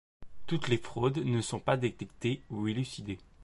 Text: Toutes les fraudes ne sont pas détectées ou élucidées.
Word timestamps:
Toutes 0.47 0.67
les 0.67 0.79
fraudes 0.79 1.19
ne 1.19 1.41
sont 1.41 1.59
pas 1.59 1.77
détectées 1.77 2.41
ou 2.49 2.67
élucidées. 2.67 3.19